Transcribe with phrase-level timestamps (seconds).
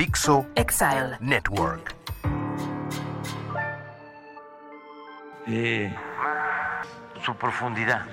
[0.00, 1.18] Dixo Exile.
[1.20, 1.94] Network.
[5.46, 5.94] Eh,
[7.22, 8.06] su profundidad.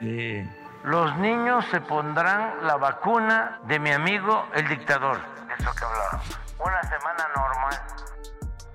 [0.00, 0.48] Eh,
[0.84, 5.18] los niños se pondrán la vacuna de mi amigo el dictador.
[5.48, 6.20] De eso que hablaron.
[6.58, 7.80] Una semana normal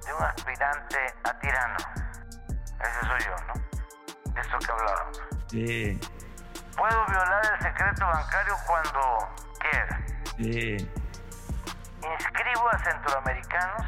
[0.05, 1.77] de un aspirante a tirano.
[2.79, 4.31] Ese soy yo, ¿no?
[4.31, 5.07] De eso que hablaron.
[5.53, 5.99] Eh.
[6.77, 9.27] Puedo violar el secreto bancario cuando
[9.59, 9.99] quiera.
[10.37, 10.87] Eh.
[12.03, 13.85] Inscribo a centroamericanos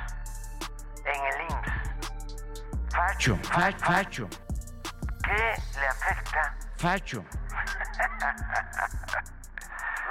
[1.06, 2.94] en el IMSS.
[2.94, 4.30] Facho, Facho, facho,
[5.24, 6.56] ¿Qué le afecta?
[6.78, 7.24] facho.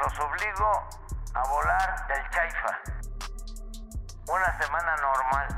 [0.02, 0.88] Los obligo
[1.34, 2.78] a volar del Chaifa.
[4.28, 5.48] Una semana normal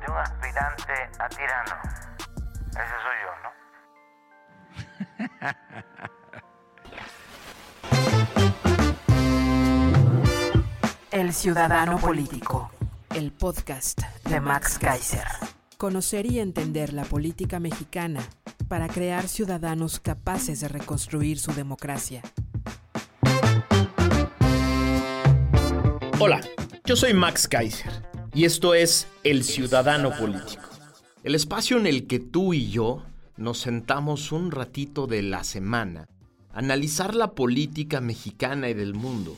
[0.00, 1.76] de un aspirante a tirano.
[2.70, 3.52] Ese soy yo, ¿no?
[11.12, 12.70] El Ciudadano Político.
[13.14, 15.26] El podcast De Max Kaiser.
[15.76, 18.26] Conocer y entender la política mexicana
[18.66, 22.22] para crear ciudadanos capaces de reconstruir su democracia.
[26.18, 26.40] Hola,
[26.86, 27.92] yo soy Max Kaiser
[28.32, 30.70] y esto es El Ciudadano Político,
[31.24, 33.04] el espacio en el que tú y yo
[33.36, 36.06] nos sentamos un ratito de la semana
[36.54, 39.36] a analizar la política mexicana y del mundo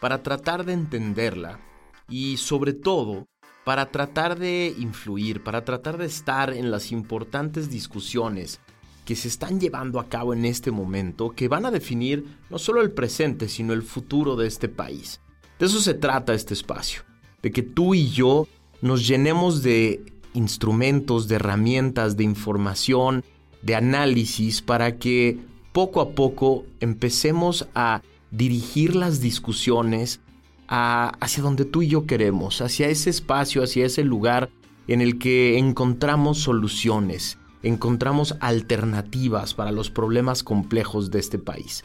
[0.00, 1.60] para tratar de entenderla
[2.08, 3.26] y sobre todo
[3.64, 8.60] para tratar de influir, para tratar de estar en las importantes discusiones
[9.04, 12.82] que se están llevando a cabo en este momento que van a definir no solo
[12.82, 15.20] el presente, sino el futuro de este país.
[15.58, 17.02] De eso se trata este espacio,
[17.42, 18.46] de que tú y yo
[18.82, 20.04] nos llenemos de
[20.34, 23.24] instrumentos, de herramientas, de información,
[23.62, 25.38] de análisis para que
[25.72, 30.20] poco a poco empecemos a dirigir las discusiones
[30.68, 34.50] hacia donde tú y yo queremos, hacia ese espacio, hacia ese lugar
[34.88, 41.84] en el que encontramos soluciones, encontramos alternativas para los problemas complejos de este país.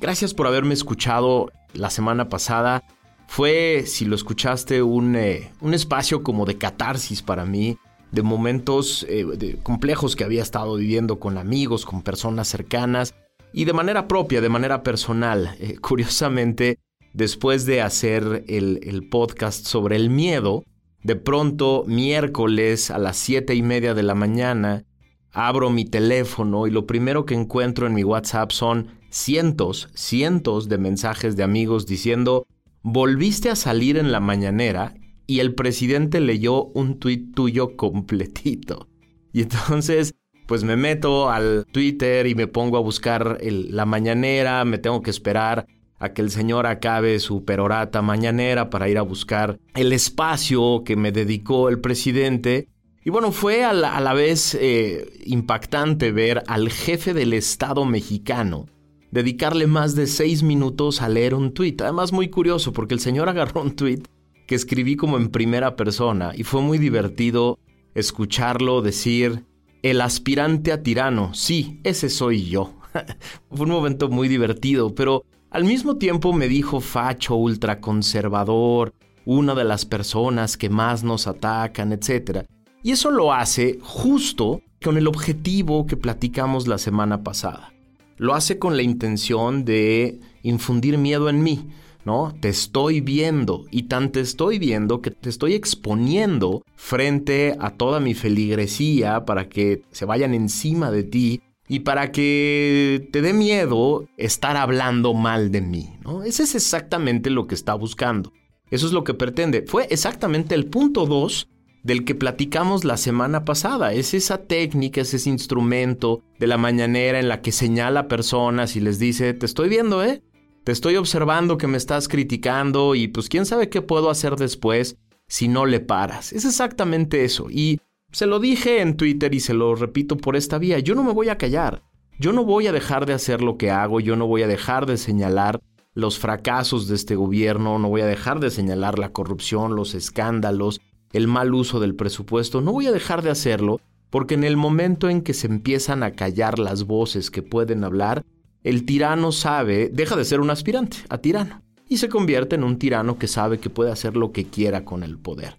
[0.00, 2.82] Gracias por haberme escuchado la semana pasada.
[3.28, 7.78] Fue, si lo escuchaste, un, eh, un espacio como de catarsis para mí,
[8.10, 13.14] de momentos eh, de- complejos que había estado viviendo con amigos, con personas cercanas
[13.52, 15.56] y de manera propia, de manera personal.
[15.58, 16.78] Eh, curiosamente,
[17.12, 20.64] después de hacer el, el podcast sobre el miedo,
[21.02, 24.84] de pronto, miércoles a las siete y media de la mañana,
[25.32, 30.78] abro mi teléfono y lo primero que encuentro en mi WhatsApp son cientos, cientos de
[30.78, 32.46] mensajes de amigos diciendo,
[32.82, 34.94] volviste a salir en la mañanera
[35.26, 38.88] y el presidente leyó un tuit tuyo completito.
[39.34, 40.14] Y entonces,
[40.52, 45.00] pues me meto al Twitter y me pongo a buscar el- la mañanera, me tengo
[45.00, 45.66] que esperar
[45.98, 50.94] a que el señor acabe su perorata mañanera para ir a buscar el espacio que
[50.94, 52.68] me dedicó el presidente.
[53.02, 58.66] Y bueno, fue a la, vez eh, impactante ver al jefe del Estado mexicano
[59.10, 61.80] dedicarle más de seis minutos a leer un tuit.
[61.80, 64.06] Además, muy curioso porque el señor agarró un tuit
[64.46, 67.58] que escribí como en primera persona y fue muy divertido
[67.94, 69.46] escucharlo decir,
[69.82, 72.74] el aspirante a tirano, sí, ese soy yo.
[73.50, 78.94] fue un momento muy divertido, pero al mismo tiempo me dijo facho ultraconservador,
[79.24, 82.46] una de las personas que más nos atacan, etc.
[82.82, 87.72] Y eso lo hace justo con el objetivo que platicamos la semana pasada.
[88.16, 91.68] Lo hace con la intención de infundir miedo en mí,
[92.04, 92.34] ¿no?
[92.40, 98.00] Te estoy viendo y tan te estoy viendo que te estoy exponiendo frente a toda
[98.00, 104.06] mi feligresía para que se vayan encima de ti y para que te dé miedo
[104.16, 106.22] estar hablando mal de mí, ¿no?
[106.22, 108.32] Ese es exactamente lo que está buscando.
[108.70, 109.64] Eso es lo que pretende.
[109.66, 111.48] Fue exactamente el punto 2
[111.82, 113.92] del que platicamos la semana pasada.
[113.92, 118.76] Es esa técnica, es ese instrumento de la mañanera en la que señala a personas
[118.76, 120.22] y les dice, te estoy viendo, ¿eh?
[120.64, 124.96] Te estoy observando que me estás criticando y pues quién sabe qué puedo hacer después
[125.26, 126.32] si no le paras.
[126.32, 127.48] Es exactamente eso.
[127.50, 127.80] Y
[128.12, 130.78] se lo dije en Twitter y se lo repito por esta vía.
[130.78, 131.82] Yo no me voy a callar.
[132.18, 134.86] Yo no voy a dejar de hacer lo que hago, yo no voy a dejar
[134.86, 135.60] de señalar
[135.94, 140.80] los fracasos de este gobierno, no voy a dejar de señalar la corrupción, los escándalos,
[141.12, 145.08] el mal uso del presupuesto, no voy a dejar de hacerlo porque en el momento
[145.08, 148.24] en que se empiezan a callar las voces que pueden hablar,
[148.64, 152.78] el tirano sabe, deja de ser un aspirante a tirano y se convierte en un
[152.78, 155.58] tirano que sabe que puede hacer lo que quiera con el poder.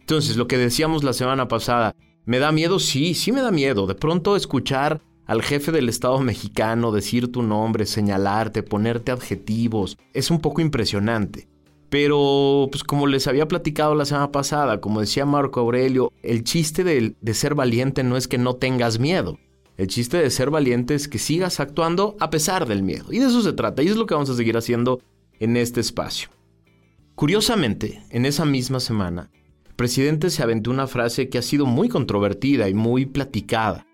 [0.00, 1.94] Entonces, lo que decíamos la semana pasada,
[2.24, 2.78] ¿me da miedo?
[2.78, 3.86] Sí, sí me da miedo.
[3.86, 10.30] De pronto escuchar al jefe del Estado mexicano decir tu nombre, señalarte, ponerte adjetivos, es
[10.30, 11.48] un poco impresionante.
[11.88, 16.84] Pero, pues como les había platicado la semana pasada, como decía Marco Aurelio, el chiste
[16.84, 19.38] de, de, ser valiente no es que no tengas miedo.
[19.80, 23.06] El chiste de ser valiente es que sigas actuando a pesar del miedo.
[23.14, 23.82] Y de eso se trata.
[23.82, 25.00] Y es lo que vamos a seguir haciendo
[25.38, 26.28] en este espacio.
[27.14, 29.30] Curiosamente, en esa misma semana,
[29.66, 33.86] el presidente se aventó una frase que ha sido muy controvertida y muy platicada.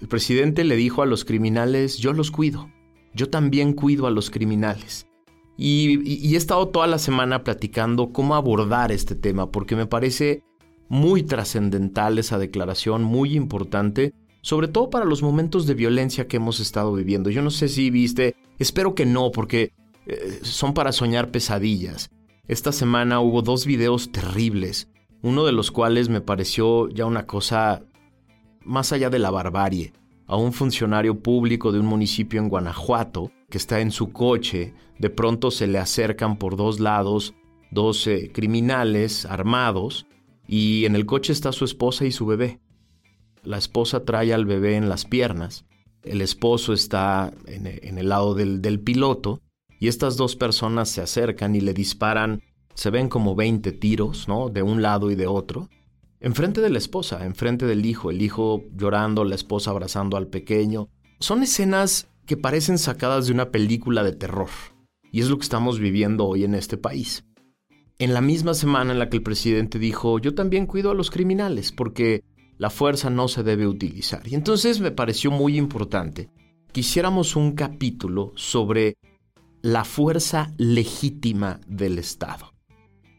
[0.00, 2.70] El presidente le dijo a los criminales, yo los cuido,
[3.12, 5.08] yo también cuido a los criminales.
[5.56, 10.44] Y, he estado toda la semana platicando cómo abordar este tema, porque me parece
[10.88, 16.60] muy trascendental esa declaración, muy importante, sobre todo para los momentos de violencia que hemos
[16.60, 17.30] estado viviendo.
[17.30, 19.72] Yo no sé si viste, espero que no, porque
[20.06, 22.10] eh, son para soñar pesadillas.
[22.46, 24.90] Esta semana hubo dos videos terribles,
[25.22, 27.82] uno de los cuales me pareció ya una cosa
[28.64, 29.92] más allá de la barbarie.
[30.26, 35.10] A un funcionario público de un municipio en Guanajuato, que está en su coche, de
[35.10, 37.34] pronto se le acercan por dos lados
[37.72, 40.06] dos criminales armados
[40.46, 42.60] y en el coche está su esposa y su bebé.
[43.42, 45.64] La esposa trae al bebé en las piernas,
[46.02, 49.40] el esposo está en, el lado del, del piloto
[49.78, 52.42] y estas dos personas se acercan y le disparan,
[52.74, 54.48] se ven como 20 tiros, ¿no?
[54.48, 55.68] De un lado y de otro.
[56.20, 60.88] Enfrente de la esposa, enfrente del hijo, el hijo llorando, la esposa abrazando al pequeño.
[61.18, 64.50] Son escenas que parecen sacadas de una película de terror.
[65.10, 67.24] Y es lo que estamos viviendo hoy en este país.
[67.98, 71.10] En la misma semana en la que el presidente dijo, yo también cuido a los
[71.10, 72.24] criminales porque
[72.62, 74.22] la fuerza no se debe utilizar.
[74.28, 76.28] Y entonces me pareció muy importante
[76.72, 78.94] que hiciéramos un capítulo sobre
[79.62, 82.52] la fuerza legítima del Estado.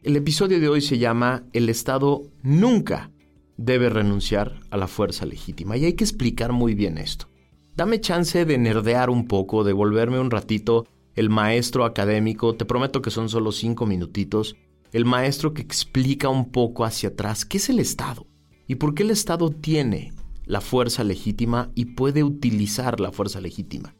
[0.02, 3.10] El episodio de hoy se llama El Estado nunca
[3.58, 7.28] debe renunciar a la fuerza legítima y hay que explicar muy bien esto.
[7.76, 10.86] Dame chance de nerdear un poco, de volverme un ratito
[11.16, 14.56] el maestro académico, te prometo que son solo cinco minutitos,
[14.92, 18.26] el maestro que explica un poco hacia atrás qué es el Estado
[18.66, 20.12] y por qué el Estado tiene
[20.44, 23.94] la fuerza legítima y puede utilizar la fuerza legítima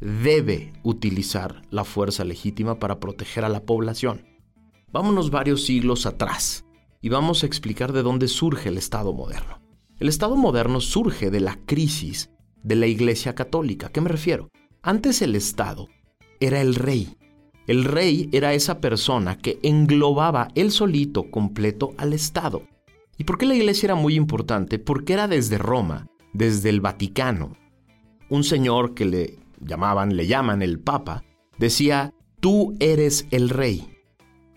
[0.00, 4.26] debe utilizar la fuerza legítima para proteger a la población.
[4.92, 6.64] Vámonos varios siglos atrás
[7.00, 9.60] y vamos a explicar de dónde surge el Estado moderno.
[9.98, 12.30] El Estado moderno surge de la crisis
[12.62, 13.88] de la Iglesia Católica.
[13.88, 14.48] ¿A qué me refiero?
[14.82, 15.88] Antes el Estado
[16.40, 17.16] era el rey.
[17.66, 22.62] El rey era esa persona que englobaba él solito completo al Estado.
[23.18, 24.78] ¿Y por qué la Iglesia era muy importante?
[24.78, 27.56] Porque era desde Roma, desde el Vaticano,
[28.30, 31.24] un señor que le llamaban, le llaman el Papa,
[31.58, 33.88] decía, tú eres el rey,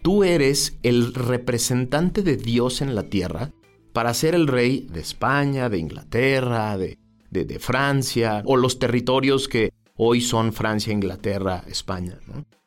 [0.03, 3.51] tú eres el representante de Dios en la tierra
[3.93, 6.99] para ser el rey de España, de Inglaterra, de,
[7.31, 12.19] de, Francia, o los territorios que hoy son Francia, Inglaterra, España,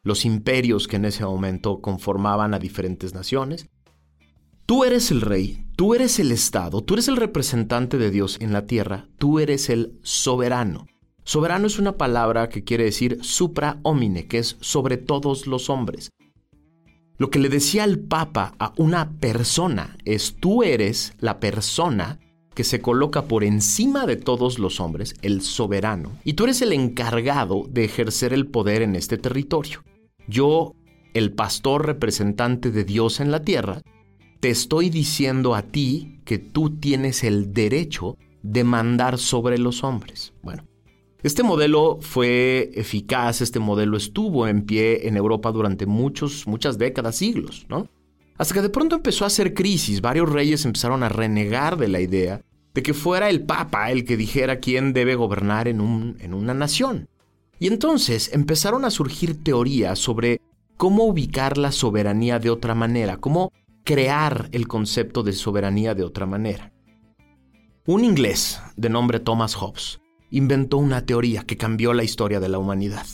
[0.02, 3.68] los imperios que en ese momento conformaban a diferentes naciones.
[4.66, 8.54] Tú eres el rey, tú eres el Estado, tú eres el representante de Dios en
[8.54, 10.86] la tierra, tú eres el soberano.
[11.22, 16.08] Soberano es una palabra que quiere decir supra homine, que es sobre todos los hombres.
[17.18, 22.18] Lo que le decía el Papa a una persona es tú eres la persona
[22.54, 26.72] que se coloca por encima de todos los hombres, el soberano, y tú eres el
[26.72, 29.84] encargado de ejercer el poder en este territorio.
[30.26, 30.74] Yo,
[31.12, 33.82] el pastor representante de Dios en la tierra,
[34.44, 40.34] te estoy diciendo a ti que tú tienes el derecho de mandar sobre los hombres.
[40.42, 40.66] Bueno,
[41.22, 47.16] este modelo fue eficaz, este modelo estuvo en pie en Europa durante muchos, muchas décadas,
[47.16, 47.88] siglos, ¿no?
[48.36, 52.02] Hasta que de pronto empezó a hacer crisis, varios reyes empezaron a renegar de la
[52.02, 52.42] idea
[52.74, 56.52] de que fuera el Papa el que dijera quién debe gobernar en, un, en una
[56.52, 57.08] nación.
[57.58, 60.42] Y entonces empezaron a surgir teorías sobre
[60.76, 63.50] cómo ubicar la soberanía de otra manera, cómo
[63.84, 66.72] crear el concepto de soberanía de otra manera.
[67.86, 70.00] Un inglés de nombre Thomas Hobbes
[70.30, 73.06] inventó una teoría que cambió la historia de la humanidad.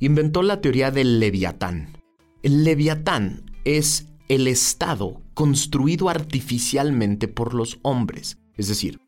[0.00, 1.96] Inventó la teoría del leviatán.
[2.42, 8.38] El leviatán es el Estado construido artificialmente por los hombres.
[8.56, 9.00] Es decir,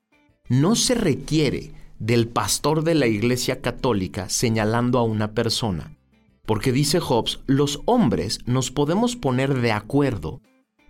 [0.49, 5.99] no se requiere del pastor de la Iglesia Católica señalando a una persona
[6.47, 10.41] Porque dice Hobbes, los hombres nos podemos poner de acuerdo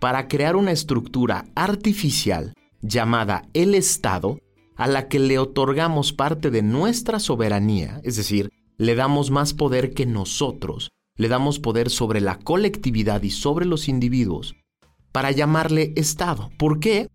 [0.01, 4.39] para crear una estructura artificial llamada el Estado,
[4.75, 9.93] a la que le otorgamos parte de nuestra soberanía, es decir, le damos más poder
[9.93, 14.55] que nosotros, le damos poder sobre la colectividad y sobre los individuos,
[15.11, 16.49] para llamarle Estado.
[16.57, 17.07] ¿Por qué?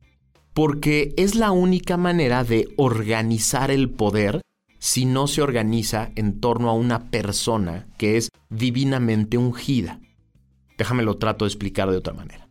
[0.55, 4.43] Porque es la única manera de organizar el poder
[4.79, 9.99] si no se organiza en torno a una persona que es divinamente ungida.
[10.79, 12.46] Déjame lo trato de explicar de otra manera.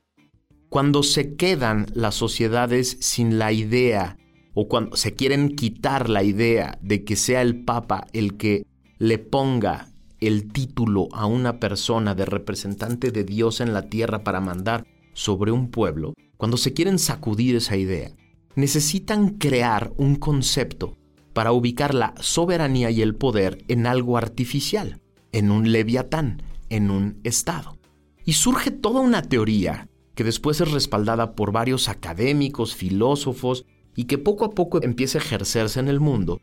[0.75, 4.17] Cuando se quedan las sociedades sin la idea
[4.53, 8.65] o cuando se quieren quitar la idea de que sea el Papa el que
[8.97, 9.87] le ponga
[10.19, 15.53] el título a una persona de representante de Dios en la tierra para mandar sobre
[15.53, 18.11] un pueblo, cuando se quieren sacudir esa idea,
[18.55, 20.97] necesitan crear un concepto
[21.31, 24.99] para ubicar la soberanía y el poder en algo artificial,
[25.31, 27.77] en un leviatán, en un Estado.
[28.25, 34.17] Y surge toda una teoría que después es respaldada por varios académicos, filósofos, y que
[34.17, 36.41] poco a poco empieza a ejercerse en el mundo,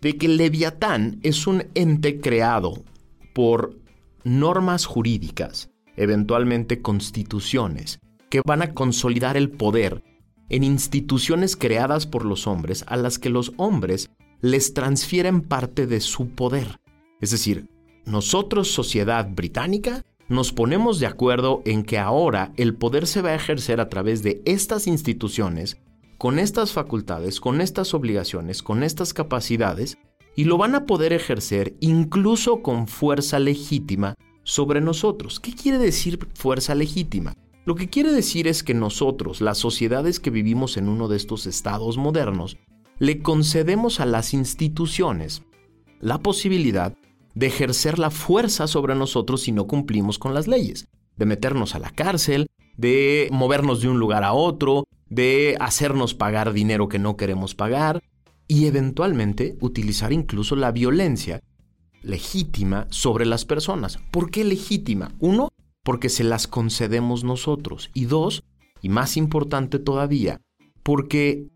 [0.00, 2.84] de que leviatán es un ente creado
[3.34, 3.78] por
[4.24, 10.02] normas jurídicas, eventualmente constituciones, que van a consolidar el poder
[10.48, 14.10] en instituciones creadas por los hombres a las que los hombres
[14.40, 16.80] les transfieren parte de su poder.
[17.20, 17.68] Es decir,
[18.06, 23.34] nosotros, sociedad británica, nos ponemos de acuerdo en que ahora el poder se va a
[23.34, 25.78] ejercer a través de estas instituciones,
[26.18, 29.96] con estas facultades, con estas obligaciones, con estas capacidades,
[30.36, 35.40] y lo van a poder ejercer incluso con fuerza legítima sobre nosotros.
[35.40, 37.34] ¿Qué quiere decir fuerza legítima?
[37.64, 41.46] Lo que quiere decir es que nosotros, las sociedades que vivimos en uno de estos
[41.46, 42.56] estados modernos,
[42.98, 45.42] le concedemos a las instituciones
[46.00, 46.94] la posibilidad
[47.38, 51.78] de ejercer la fuerza sobre nosotros si no cumplimos con las leyes, de meternos a
[51.78, 57.16] la cárcel, de movernos de un lugar a otro, de hacernos pagar dinero que no
[57.16, 58.02] queremos pagar
[58.48, 61.40] y eventualmente utilizar incluso la violencia
[62.02, 64.00] legítima sobre las personas.
[64.10, 65.12] ¿Por qué legítima?
[65.20, 65.50] Uno,
[65.84, 67.90] porque se las concedemos nosotros.
[67.94, 68.42] Y dos,
[68.82, 70.40] y más importante todavía,
[70.82, 71.46] porque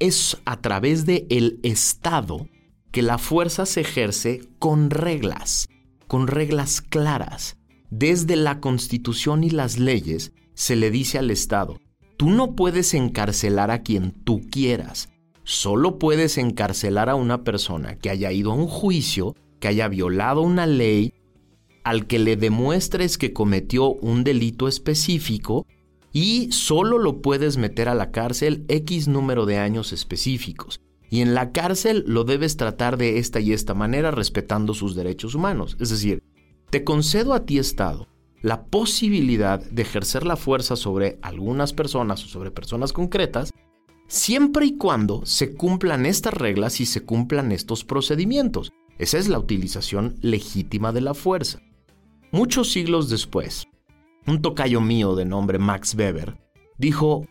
[0.00, 2.48] es a través de el Estado
[2.94, 5.68] que la fuerza se ejerce con reglas,
[6.06, 7.56] con reglas claras.
[7.90, 11.80] Desde la Constitución y las leyes se le dice al Estado,
[12.16, 15.08] tú no puedes encarcelar a quien tú quieras,
[15.42, 20.42] solo puedes encarcelar a una persona que haya ido a un juicio, que haya violado
[20.42, 21.14] una ley,
[21.82, 25.66] al que le demuestres que cometió un delito específico
[26.12, 30.83] y solo lo puedes meter a la cárcel X número de años específicos.
[31.14, 35.36] Y en la cárcel lo debes tratar de esta y esta manera respetando sus derechos
[35.36, 35.76] humanos.
[35.78, 36.24] Es decir,
[36.70, 38.08] te concedo a ti Estado
[38.42, 43.52] la posibilidad de ejercer la fuerza sobre algunas personas o sobre personas concretas
[44.08, 48.72] siempre y cuando se cumplan estas reglas y se cumplan estos procedimientos.
[48.98, 51.60] Esa es la utilización legítima de la fuerza.
[52.32, 53.68] Muchos siglos después,
[54.26, 56.40] un tocayo mío de nombre Max Weber,
[56.76, 57.24] dijo,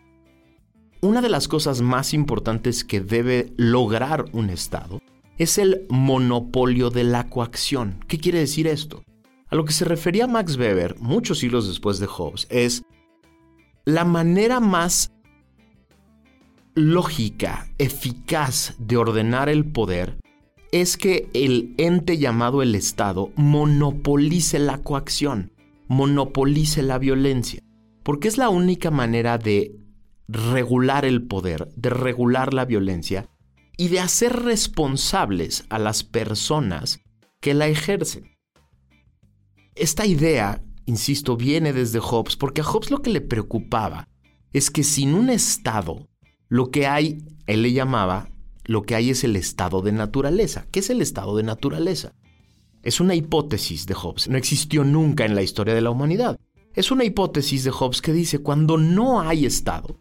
[1.04, 5.02] una de las cosas más importantes que debe lograr un Estado
[5.38, 8.00] es el monopolio de la coacción.
[8.08, 9.04] ¿Qué quiere decir esto?
[9.50, 12.84] A lo que se refería Max Weber, muchos siglos después de Hobbes, es
[13.84, 15.12] la manera más
[16.74, 20.18] lógica, eficaz de ordenar el poder
[20.72, 25.52] es que el ente llamado el Estado monopolice la coacción
[25.88, 27.62] monopolice la violencia,
[28.02, 29.83] porque es la única manera de
[30.28, 33.30] regular el poder, de regular la violencia
[33.78, 37.00] y de hacer responsables a las personas
[37.42, 38.38] que la ejercen.
[39.76, 44.08] Esta idea, insisto, viene desde Hobbes, porque a Hobbes lo que le preocupaba
[44.54, 46.08] es que sin un Estado,
[46.48, 48.30] lo que hay, él le llamaba,
[48.66, 50.68] lo que hay es el estado de naturaleza.
[50.72, 52.14] ¿Qué es el estado de naturaleza?
[52.82, 56.38] Es una hipótesis de Hobbes, no existió nunca en la historia de la humanidad.
[56.76, 60.00] Es una hipótesis de Hobbes que dice cuando no hay Estado,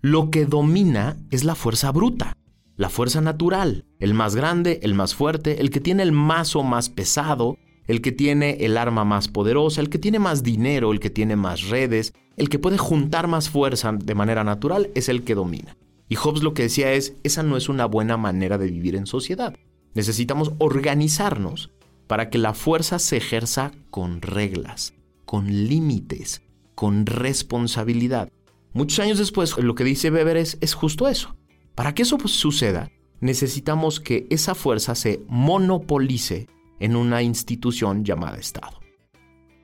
[0.00, 2.36] lo que domina es la fuerza bruta,
[2.76, 6.88] la fuerza natural, el más grande, el más fuerte, el que tiene el mazo más
[6.88, 11.10] pesado, el que tiene el arma más poderosa, el que tiene más dinero, el que
[11.10, 15.34] tiene más redes, el que puede juntar más fuerza de manera natural es el que
[15.34, 15.76] domina.
[16.08, 19.06] Y Hobbes lo que decía es, esa no es una buena manera de vivir en
[19.06, 19.54] sociedad.
[19.94, 21.70] Necesitamos organizarnos
[22.06, 26.42] para que la fuerza se ejerza con reglas, con límites,
[26.74, 28.30] con responsabilidad.
[28.78, 31.34] Muchos años después, lo que dice Weber es, justo eso.
[31.74, 36.46] Para que eso suceda, necesitamos que esa fuerza se monopolice
[36.78, 38.78] en una institución llamada Estado.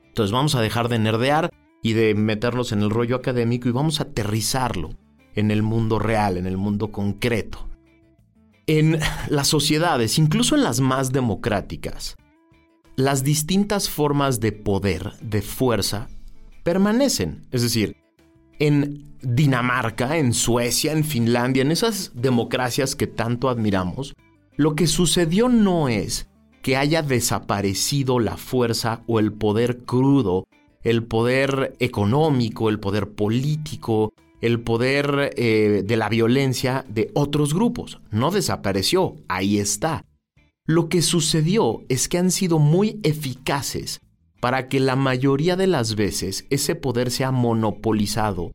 [0.05, 1.49] Entonces vamos a dejar de nerdear
[1.81, 4.89] y de meternos en el rollo académico y vamos a aterrizarlo
[5.33, 7.69] en el mundo real, en el mundo concreto.
[8.67, 12.17] En las sociedades, incluso en las más democráticas,
[12.97, 16.09] las distintas formas de poder, de fuerza,
[16.65, 17.47] permanecen.
[17.51, 17.95] Es decir,
[18.59, 24.15] en Dinamarca, en Suecia, en Finlandia, en esas democracias que tanto admiramos,
[24.55, 26.27] lo que sucedió no es
[26.61, 30.47] que haya desaparecido la fuerza o el poder crudo,
[30.83, 37.99] el poder económico, el poder político, el poder eh, de la violencia de otros grupos.
[38.11, 40.05] No desapareció, ahí está.
[40.65, 43.99] Lo que sucedió es que han sido muy eficaces
[44.39, 48.51] para que la mayoría de las veces ese poder sea monopolizado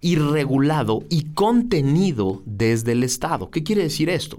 [0.00, 3.50] y regulado y contenido desde el Estado.
[3.50, 4.38] ¿Qué quiere decir esto?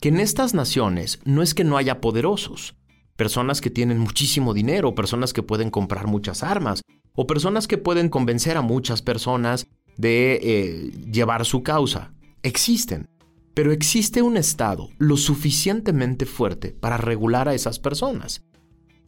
[0.00, 2.74] Que en estas naciones no es que no haya poderosos,
[3.16, 6.82] personas que tienen muchísimo dinero, personas que pueden comprar muchas armas,
[7.14, 12.12] o personas que pueden convencer a muchas personas de eh, llevar su causa.
[12.42, 13.08] Existen,
[13.54, 18.42] pero existe un Estado lo suficientemente fuerte para regular a esas personas.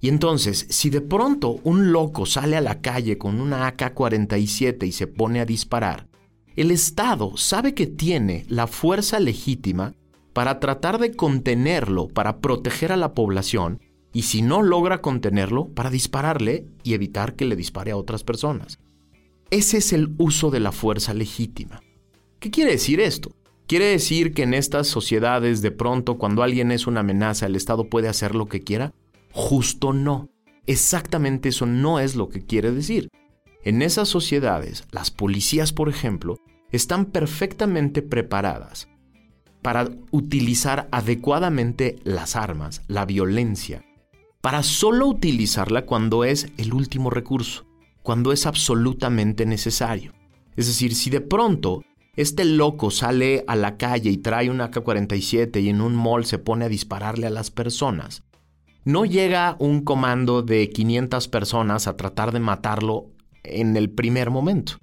[0.02, 4.90] Y entonces, si de pronto un loco sale a la calle con una AK-47 y
[4.90, 6.08] se pone a disparar,
[6.56, 9.94] el Estado sabe que tiene la fuerza legítima
[10.32, 13.80] para tratar de contenerlo, para proteger a la población,
[14.12, 18.80] y si no logra contenerlo, para dispararle y evitar que le dispare a otras personas.
[19.50, 21.80] Ese es el uso de la fuerza legítima.
[22.40, 23.36] ¿Qué quiere decir esto?
[23.68, 27.84] ¿Quiere decir que en estas sociedades de pronto cuando alguien es una amenaza el Estado
[27.84, 28.92] puede hacer lo que quiera?
[29.32, 30.28] Justo no.
[30.66, 33.08] Exactamente eso no es lo que quiere decir.
[33.64, 36.38] En esas sociedades, las policías, por ejemplo,
[36.70, 38.88] están perfectamente preparadas
[39.62, 43.84] para utilizar adecuadamente las armas, la violencia,
[44.40, 47.64] para solo utilizarla cuando es el último recurso,
[48.02, 50.12] cuando es absolutamente necesario.
[50.56, 51.84] Es decir, si de pronto
[52.16, 56.38] este loco sale a la calle y trae un AK-47 y en un mall se
[56.38, 58.24] pone a dispararle a las personas,
[58.84, 63.10] no llega un comando de 500 personas a tratar de matarlo
[63.44, 64.74] en el primer momento.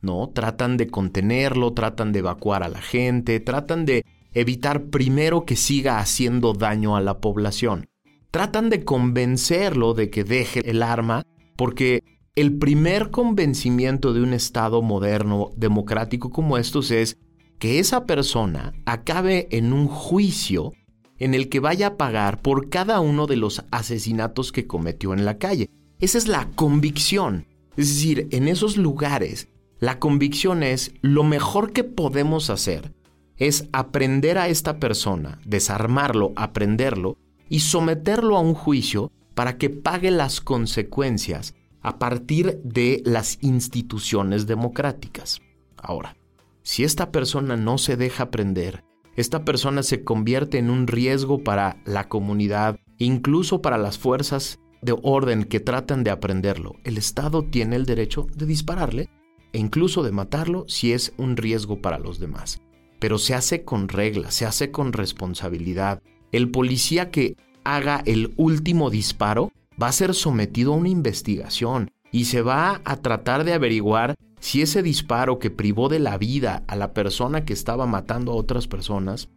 [0.00, 5.56] No, tratan de contenerlo, tratan de evacuar a la gente, tratan de evitar primero que
[5.56, 7.86] siga haciendo daño a la población.
[8.30, 11.22] Tratan de convencerlo de que deje el arma
[11.56, 12.02] porque
[12.34, 17.16] el primer convencimiento de un Estado moderno, democrático como estos es
[17.60, 20.72] que esa persona acabe en un juicio
[21.18, 25.24] en el que vaya a pagar por cada uno de los asesinatos que cometió en
[25.24, 25.70] la calle.
[26.00, 27.46] Esa es la convicción.
[27.76, 29.48] Es decir, en esos lugares,
[29.80, 32.92] la convicción es lo mejor que podemos hacer
[33.36, 37.16] es aprender a esta persona, desarmarlo, aprenderlo
[37.48, 44.46] y someterlo a un juicio para que pague las consecuencias a partir de las instituciones
[44.46, 45.40] democráticas.
[45.76, 46.16] Ahora,
[46.62, 48.84] si esta persona no se deja aprender,
[49.16, 54.96] esta persona se convierte en un riesgo para la comunidad, incluso para las fuerzas de
[55.02, 56.76] orden que tratan de aprenderlo.
[56.84, 59.08] El Estado tiene el derecho de dispararle
[59.52, 62.60] e incluso de matarlo si es un riesgo para los demás.
[62.98, 66.02] Pero se hace con reglas, se hace con responsabilidad.
[66.32, 72.26] El policía que haga el último disparo va a ser sometido a una investigación y
[72.26, 76.76] se va a tratar de averiguar si ese disparo que privó de la vida a
[76.76, 79.30] la persona que estaba matando a otras personas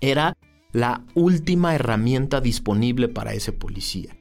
[0.00, 0.38] era
[0.72, 4.16] la última herramienta disponible para ese policía.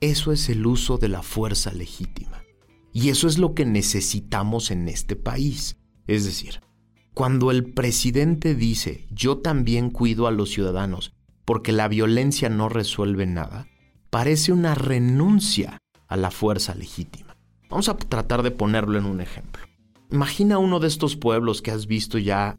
[0.00, 2.44] Eso es el uso de la fuerza legítima.
[2.92, 5.76] Y eso es lo que necesitamos en este país.
[6.06, 6.60] Es decir,
[7.12, 13.26] cuando el presidente dice yo también cuido a los ciudadanos porque la violencia no resuelve
[13.26, 13.66] nada,
[14.10, 17.23] parece una renuncia a la fuerza legítima.
[17.74, 19.60] Vamos a tratar de ponerlo en un ejemplo.
[20.12, 22.56] Imagina uno de estos pueblos que has visto ya,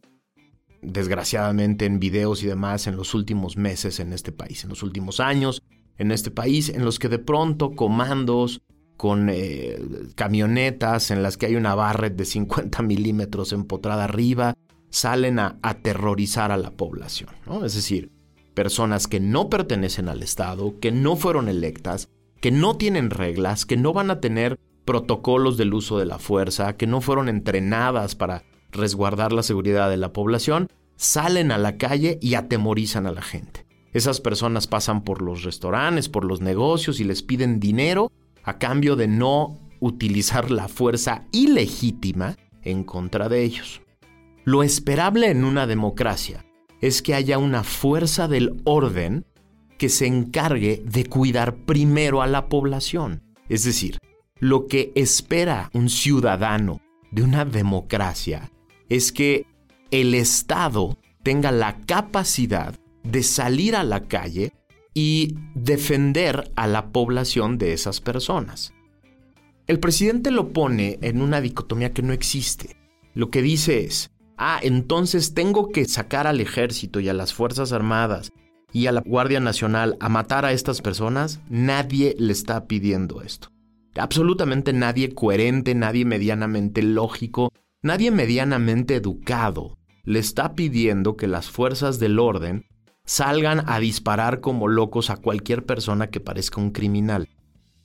[0.82, 5.22] desgraciadamente, en videos y demás en los últimos meses en este país, en los últimos
[5.22, 5.62] años
[5.98, 8.62] en este país, en los que de pronto comandos
[8.98, 9.80] con eh,
[10.16, 14.54] camionetas en las que hay una barret de 50 milímetros empotrada arriba,
[14.90, 17.30] salen a aterrorizar a la población.
[17.64, 18.12] Es decir,
[18.54, 22.10] personas que no pertenecen al Estado, que no fueron electas,
[22.42, 26.78] que no tienen reglas, que no van a tener protocolos del uso de la fuerza,
[26.78, 32.20] que no fueron entrenadas para resguardar la seguridad de la población, salen a la calle
[32.22, 33.66] y atemorizan a la gente.
[33.94, 38.12] Esas personas pasan por los restaurantes, por los negocios y les piden dinero
[38.44, 43.82] a cambio de no utilizar la fuerza ilegítima en contra de ellos.
[44.44, 46.46] Lo esperable en una democracia
[46.82, 49.26] es que haya una fuerza del orden
[49.78, 53.24] que se encargue de cuidar primero a la población.
[53.50, 53.98] Es decir,
[54.46, 56.80] lo que espera un ciudadano
[57.10, 58.52] de una democracia
[58.90, 59.48] es que
[59.90, 64.54] el Estado tenga la capacidad de salir a la calle
[64.94, 68.72] y defender a la población de esas personas.
[69.66, 72.78] El presidente lo pone en una dicotomía que no existe.
[73.16, 77.72] Lo que dice es, ah, entonces tengo que sacar al ejército y a las Fuerzas
[77.72, 78.32] Armadas
[78.72, 81.40] y a la Guardia Nacional a matar a estas personas.
[81.50, 83.55] Nadie le está pidiendo esto.
[83.96, 92.00] Absolutamente nadie coherente, nadie medianamente lógico, nadie medianamente educado le está pidiendo que las fuerzas
[92.00, 92.66] del orden
[93.06, 97.30] salgan a disparar como locos a cualquier persona que parezca un criminal.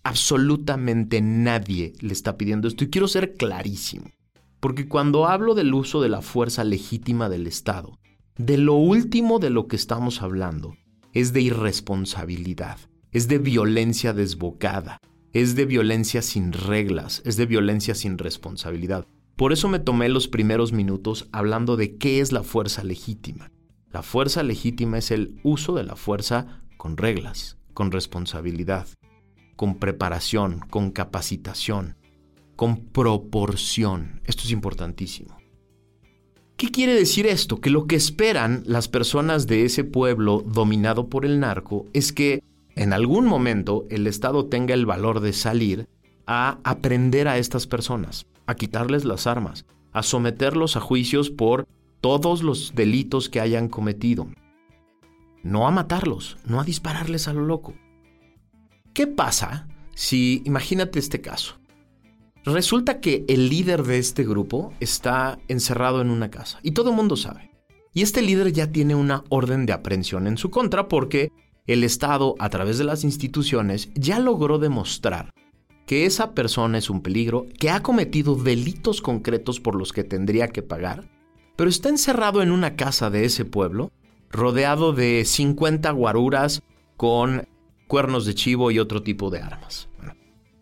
[0.02, 4.10] Absolutamente nadie le está pidiendo esto y quiero ser clarísimo,
[4.58, 7.98] porque cuando hablo del uso de la fuerza legítima del Estado,
[8.36, 10.74] de lo último de lo que estamos hablando
[11.12, 12.78] es de irresponsabilidad,
[13.12, 15.00] es de violencia desbocada,
[15.32, 19.06] es de violencia sin reglas, es de violencia sin responsabilidad.
[19.36, 23.50] Por eso me tomé los primeros minutos hablando de qué es la fuerza legítima.
[23.92, 28.86] La fuerza legítima es el uso de la fuerza con reglas, con responsabilidad,
[29.56, 31.96] con preparación, con capacitación,
[32.56, 34.20] con proporción.
[34.24, 35.36] Esto es importantísimo.
[36.56, 37.60] ¿Qué quiere decir esto?
[37.60, 42.42] Que lo que esperan las personas de ese pueblo dominado por el narco es que
[42.80, 45.86] en algún momento el Estado tenga el valor de salir
[46.26, 51.68] a aprender a estas personas, a quitarles las armas, a someterlos a juicios por
[52.00, 54.28] todos los delitos que hayan cometido.
[55.42, 57.74] No a matarlos, no a dispararles a lo loco.
[58.94, 61.60] ¿Qué pasa si, imagínate este caso,
[62.46, 66.96] resulta que el líder de este grupo está encerrado en una casa y todo el
[66.96, 67.50] mundo sabe.
[67.92, 71.30] Y este líder ya tiene una orden de aprehensión en su contra porque
[71.72, 75.30] el Estado, a través de las instituciones, ya logró demostrar
[75.86, 80.48] que esa persona es un peligro, que ha cometido delitos concretos por los que tendría
[80.48, 81.08] que pagar
[81.60, 83.92] pero está encerrado en una casa de ese pueblo,
[84.30, 86.62] rodeado de 50 guaruras
[86.96, 87.46] con
[87.86, 89.90] cuernos de chivo y otro tipo de armas.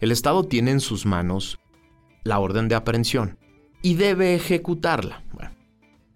[0.01, 1.61] el Estado tiene en sus manos
[2.25, 3.39] la orden de aprehensión
[3.81, 5.23] y debe ejecutarla.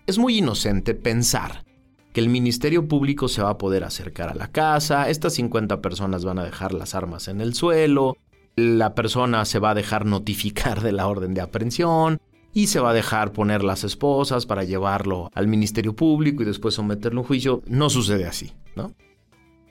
[0.09, 1.65] es muy inocente pensar
[2.13, 6.25] que el Ministerio Público se va a poder acercar a la casa, estas 50 personas
[6.25, 8.17] van a dejar las armas en el suelo,
[8.57, 12.21] la persona se va a dejar notificar de la orden de aprehensión,
[12.55, 16.75] y se va a dejar poner las esposas para llevarlo al Ministerio Público y después
[16.75, 17.63] someterlo a juicio.
[17.67, 18.93] No sucede así, ¿no?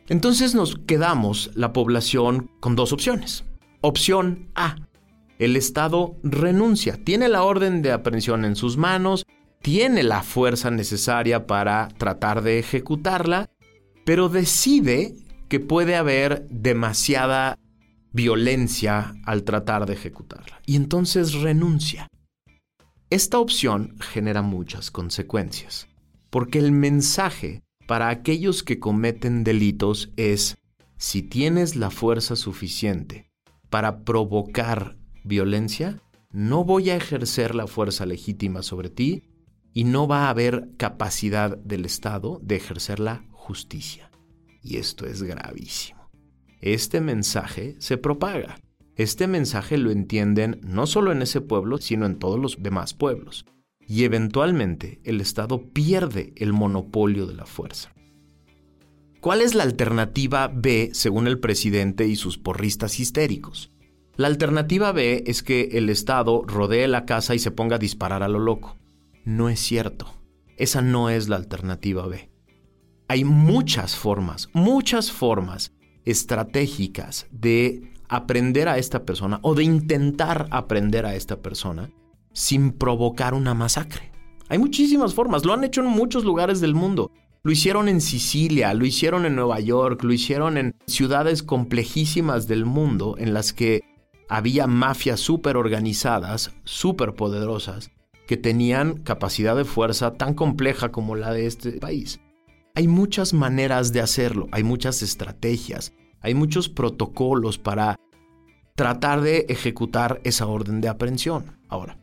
[0.08, 3.46] Entonces nos quedamos la población con dos opciones.
[3.82, 4.76] Opción A.
[5.38, 9.26] El Estado renuncia, tiene la orden de aprehensión en sus manos,
[9.62, 13.50] tiene la fuerza necesaria para tratar de ejecutarla,
[14.06, 15.16] pero decide
[15.50, 17.58] que puede haber demasiada
[18.12, 20.62] violencia al tratar de ejecutarla.
[20.66, 22.08] Y entonces renuncia.
[23.10, 25.88] Esta opción genera muchas consecuencias,
[26.30, 30.56] porque el mensaje para aquellos que cometen delitos es,
[30.98, 33.30] si tienes la fuerza suficiente
[33.70, 39.31] para provocar violencia, no voy a ejercer la fuerza legítima sobre ti
[39.74, 44.12] y no va a haber capacidad del Estado de ejercer la justicia.
[44.62, 46.10] Y esto es gravísimo.
[46.62, 48.58] Este mensaje se propaga
[49.02, 53.46] este mensaje lo entienden no solo en ese pueblo, sino en todos los demás pueblos.
[53.88, 57.94] Y eventualmente el Estado pierde el monopolio de la fuerza.
[59.20, 63.72] ¿Cuál es la alternativa B según el presidente y sus porristas histéricos?
[64.18, 68.24] La alternativa B es que el Estado rodee la casa y se ponga a disparar
[68.24, 68.78] a lo loco.
[69.26, 70.08] No es cierto.
[70.58, 72.30] Esa no es la alternativa B.
[73.08, 75.74] Hay muchas formas, muchas formas
[76.06, 81.92] estratégicas de aprender a esta persona o de intentar aprender a esta persona
[82.34, 84.12] sin provocar una masacre.
[84.50, 87.12] Hay muchísimas formas, lo han hecho en muchos lugares del mundo.
[87.44, 92.66] Lo hicieron en Sicilia, lo hicieron en Nueva York, lo hicieron en ciudades complejísimas del
[92.66, 93.82] mundo en las que
[94.30, 97.92] había mafias súper organizadas, súper poderosas,
[98.32, 102.22] que tenían capacidad de fuerza tan compleja como la de este país.
[102.76, 105.92] Hay muchas maneras de hacerlo, hay muchas estrategias,
[106.22, 107.98] hay muchos protocolos para
[108.74, 111.60] tratar de ejecutar esa orden de aprehensión.
[111.68, 112.00] Ahora,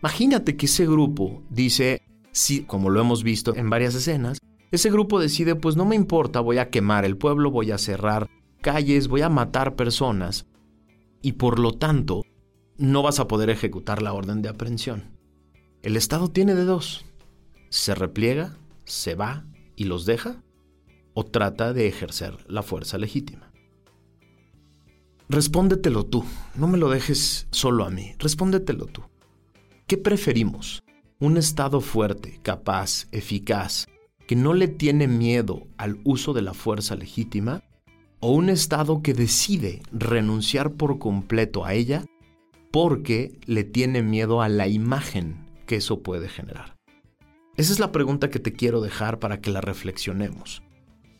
[0.00, 2.00] imagínate que ese grupo dice,
[2.32, 4.38] sí, como lo hemos visto en varias escenas,
[4.70, 8.30] ese grupo decide, pues no me importa, voy a quemar el pueblo, voy a cerrar
[8.62, 10.46] calles, voy a matar personas
[11.20, 12.22] y por lo tanto
[12.78, 15.15] no vas a poder ejecutar la orden de aprehensión.
[15.86, 17.04] El Estado tiene de dos.
[17.68, 19.46] Se repliega, se va
[19.76, 20.42] y los deja
[21.14, 23.52] o trata de ejercer la fuerza legítima.
[25.28, 26.24] Respóndetelo tú,
[26.56, 29.04] no me lo dejes solo a mí, respóndetelo tú.
[29.86, 30.82] ¿Qué preferimos?
[31.20, 33.86] ¿Un Estado fuerte, capaz, eficaz,
[34.26, 37.62] que no le tiene miedo al uso de la fuerza legítima?
[38.18, 42.04] ¿O un Estado que decide renunciar por completo a ella
[42.72, 46.76] porque le tiene miedo a la imagen que eso puede generar?
[47.56, 50.62] Esa es la pregunta que te quiero dejar para que la reflexionemos.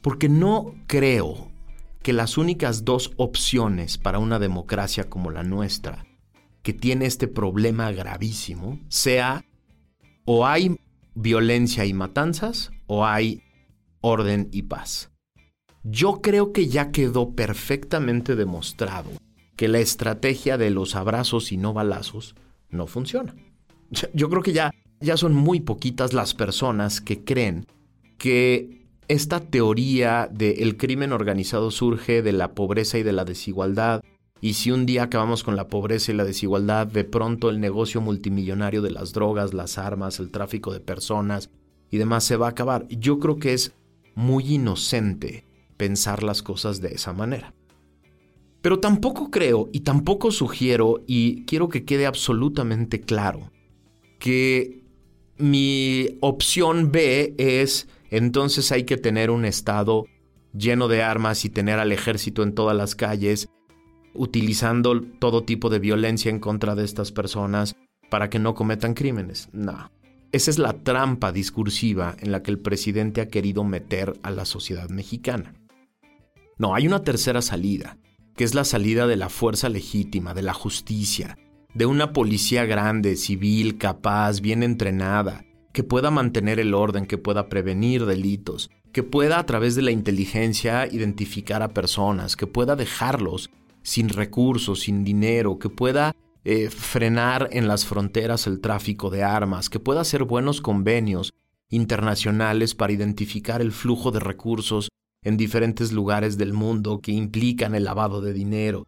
[0.03, 1.51] Porque no creo
[2.03, 6.07] que las únicas dos opciones para una democracia como la nuestra,
[6.63, 9.45] que tiene este problema gravísimo, sea
[10.25, 10.79] o hay
[11.15, 13.43] violencia y matanzas o hay
[14.01, 15.11] orden y paz.
[15.83, 19.11] Yo creo que ya quedó perfectamente demostrado
[19.57, 22.35] que la estrategia de los abrazos y no balazos
[22.69, 23.35] no funciona.
[24.13, 27.67] Yo creo que ya, ya son muy poquitas las personas que creen
[28.19, 34.03] que esta teoría del crimen organizado surge de la pobreza y de la desigualdad,
[34.41, 38.01] y si un día acabamos con la pobreza y la desigualdad, de pronto el negocio
[38.01, 41.51] multimillonario de las drogas, las armas, el tráfico de personas
[41.91, 42.87] y demás se va a acabar.
[42.89, 43.73] Yo creo que es
[44.15, 45.45] muy inocente
[45.77, 47.55] pensar las cosas de esa manera.
[48.61, 53.53] Pero tampoco creo y tampoco sugiero, y quiero que quede absolutamente claro,
[54.19, 54.83] que
[55.39, 60.07] mi opción B es entonces hay que tener un Estado
[60.57, 63.49] lleno de armas y tener al ejército en todas las calles,
[64.15, 67.77] utilizando todo tipo de violencia en contra de estas personas
[68.09, 69.49] para que no cometan crímenes.
[69.53, 69.91] No.
[70.33, 74.45] Esa es la trampa discursiva en la que el presidente ha querido meter a la
[74.45, 75.55] sociedad mexicana.
[76.59, 77.99] No, hay una tercera salida,
[78.35, 81.39] que es la salida de la fuerza legítima, de la justicia,
[81.77, 87.51] de una policía grande, civil, capaz, bien entrenada, que pueda mantener el orden, que pueda
[87.51, 93.51] prevenir delitos, que pueda a través de la inteligencia identificar a personas, que pueda dejarlos
[93.83, 99.69] sin recursos, sin dinero, que pueda eh, frenar en las fronteras el tráfico de armas,
[99.69, 101.35] que pueda hacer buenos convenios
[101.69, 104.89] internacionales para identificar el flujo de recursos
[105.23, 108.87] en diferentes lugares del mundo que implican el lavado de dinero,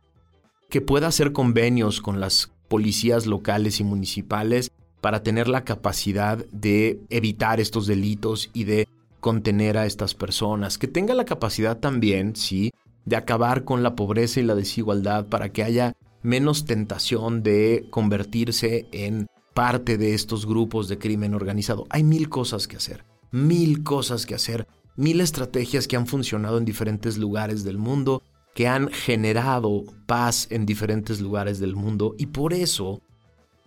[0.70, 7.00] que pueda hacer convenios con las policías locales y municipales para tener la capacidad de
[7.08, 8.88] evitar estos delitos y de
[9.20, 12.72] contener a estas personas, que tenga la capacidad también, sí,
[13.04, 18.86] de acabar con la pobreza y la desigualdad para que haya menos tentación de convertirse
[18.92, 21.86] en parte de estos grupos de crimen organizado.
[21.90, 26.64] Hay mil cosas que hacer, mil cosas que hacer, mil estrategias que han funcionado en
[26.64, 28.22] diferentes lugares del mundo,
[28.58, 33.00] que han generado paz en diferentes lugares del mundo y por eso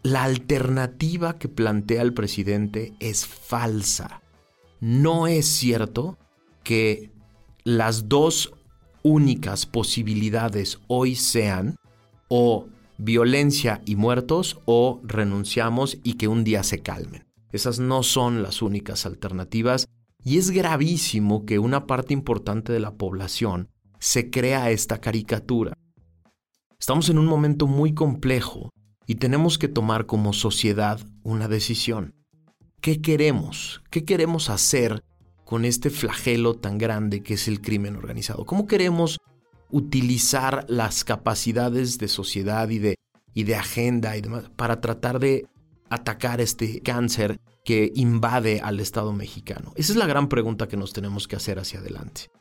[0.04, 4.22] la alternativa que plantea el presidente es falsa.
[4.82, 6.18] No es cierto
[6.66, 7.10] que
[7.64, 8.52] las dos
[9.02, 11.78] únicas posibilidades hoy sean
[12.28, 17.24] o violencia y muertos o renunciamos y que un día se calmen.
[17.54, 19.88] Esas no son las únicas alternativas
[20.22, 23.70] y es gravísimo que una parte importante de la población
[24.02, 25.78] se crea esta caricatura.
[26.80, 28.72] Estamos en un momento muy complejo
[29.06, 32.16] y tenemos que tomar como sociedad una decisión.
[32.82, 33.84] ¿Qué queremos?
[33.92, 35.04] ¿Qué queremos hacer
[35.46, 38.44] con este flagelo tan grande que es el crimen organizado?
[38.44, 39.20] ¿Cómo queremos
[39.70, 42.96] utilizar las capacidades de sociedad y de,
[43.36, 44.14] y de agenda
[44.56, 45.46] para tratar de
[45.92, 49.74] atacar este cáncer que invade al Estado mexicano?
[49.76, 52.32] Esa es la gran pregunta que nos tenemos que hacer hacia adelante.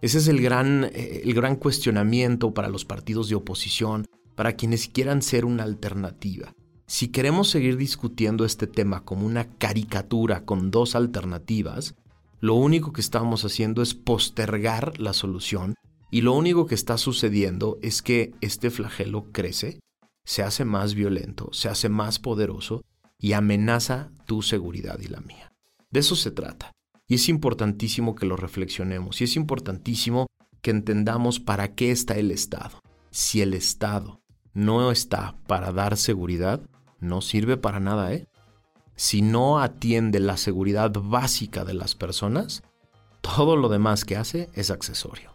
[0.00, 4.06] Ese es el gran, eh, el gran cuestionamiento para los partidos de oposición,
[4.36, 6.54] para quienes quieran ser una alternativa.
[6.86, 11.96] Si queremos seguir discutiendo este tema como una caricatura con dos alternativas,
[12.40, 15.74] lo único que estamos haciendo es postergar la solución
[16.10, 19.80] y lo único que está sucediendo es que este flagelo crece,
[20.24, 22.82] se hace más violento, se hace más poderoso
[23.18, 25.52] y amenaza tu seguridad y la mía.
[25.90, 26.72] De eso se trata.
[27.08, 30.26] Y es importantísimo que lo reflexionemos y es importantísimo
[30.60, 32.82] que entendamos para qué está el Estado.
[33.10, 34.20] Si el Estado
[34.52, 36.60] no está para dar seguridad,
[37.00, 38.28] no sirve para nada, ¿eh?
[38.94, 42.62] Si no atiende la seguridad básica de las personas,
[43.20, 45.30] todo lo demás que hace es accesorio.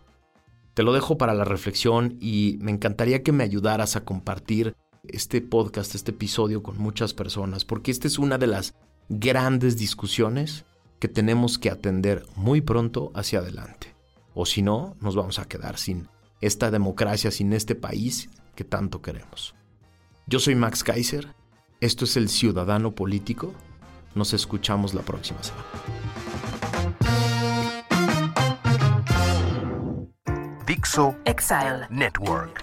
[0.74, 4.76] Te lo dejo para la reflexión y me encantaría que me ayudaras a compartir
[5.08, 8.76] este podcast, este episodio con muchas personas, porque esta es una de las
[9.10, 10.66] grandes discusiones
[11.04, 13.94] que tenemos que atender muy pronto hacia adelante.
[14.34, 16.08] O si no, nos vamos a quedar sin
[16.40, 19.54] esta democracia, sin este país que tanto queremos.
[20.28, 21.28] Yo soy Max Kaiser,
[21.82, 23.54] esto es El Ciudadano Político,
[24.16, 25.66] nos escuchamos la próxima semana.
[30.66, 31.86] Dixo Exile.
[31.90, 32.63] Network.